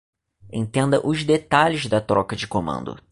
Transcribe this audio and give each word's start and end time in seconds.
Entenda 0.51 0.99
os 1.05 1.23
detalhes 1.23 1.85
da 1.85 2.01
troca 2.01 2.35
de 2.35 2.47
comando 2.47 2.97